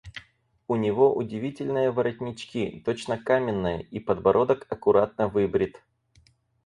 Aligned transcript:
У 0.67 0.75
него 0.77 1.13
удивительные 1.15 1.91
воротнички, 1.91 2.81
точно 2.83 3.19
каменные, 3.19 3.83
и 3.83 3.99
подбородок 3.99 4.65
аккуратно 4.67 5.27
выбрит. 5.27 5.79